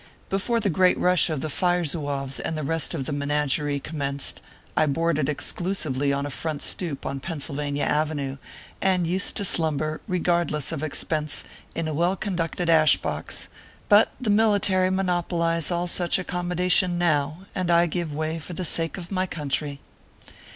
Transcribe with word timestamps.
Before 0.29 0.59
the 0.59 0.71
great 0.71 0.97
rush 0.97 1.29
of 1.29 1.41
the 1.41 1.49
Fire 1.51 1.85
Zouaves 1.85 2.39
and 2.39 2.57
the 2.57 2.63
rest 2.63 2.95
of 2.95 3.05
the 3.05 3.11
menagerie 3.13 3.79
commenced. 3.79 4.41
I 4.75 4.87
boarded 4.87 5.29
exclusively 5.29 6.11
on 6.11 6.25
a 6.25 6.31
front 6.31 6.63
stoop 6.63 7.05
on 7.05 7.19
Pennsylvania 7.19 7.83
Avenue, 7.83 8.37
and 8.81 9.05
used 9.05 9.37
to 9.37 9.45
slumber, 9.45 10.01
regardless 10.07 10.71
of 10.71 10.81
expense, 10.81 11.43
in 11.75 11.87
a 11.87 11.93
well 11.93 12.15
conducted 12.15 12.67
ash 12.67 12.97
box; 12.97 13.47
but 13.89 14.11
the 14.19 14.31
military 14.31 14.89
monopolize 14.89 15.69
all 15.69 15.85
such 15.85 16.17
accommodation 16.17 16.97
now, 16.97 17.45
and 17.53 17.69
I 17.69 17.85
give 17.85 18.11
way 18.11 18.39
for 18.39 18.53
the 18.53 18.65
sake 18.65 18.97
of 18.97 19.11
my 19.11 19.27
country. 19.27 19.81